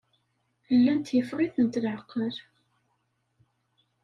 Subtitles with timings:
[0.75, 2.35] Llant yeffeɣ-itent leɛqel.